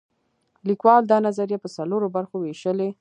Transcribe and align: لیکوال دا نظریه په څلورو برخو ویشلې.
لیکوال 0.67 1.03
دا 1.11 1.17
نظریه 1.27 1.57
په 1.63 1.69
څلورو 1.75 2.07
برخو 2.15 2.35
ویشلې. 2.39 2.89